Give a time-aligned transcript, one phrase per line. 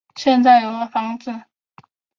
[0.15, 1.31] 现在有了房子